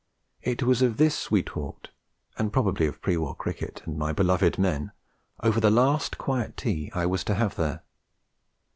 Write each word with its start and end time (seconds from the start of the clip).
It 0.41 0.63
was 0.63 0.81
of 0.81 0.97
this 0.97 1.29
we 1.29 1.43
talked, 1.43 1.91
and 2.35 2.51
probably 2.51 2.87
of 2.87 3.03
pre 3.03 3.17
war 3.17 3.35
cricket, 3.35 3.83
and 3.85 3.99
my 3.99 4.11
beloved 4.11 4.57
men, 4.57 4.93
over 5.43 5.59
the 5.59 5.69
last 5.69 6.17
quiet 6.17 6.57
tea 6.57 6.91
I 6.95 7.05
was 7.05 7.23
to 7.25 7.35
have 7.35 7.53
there. 7.55 7.83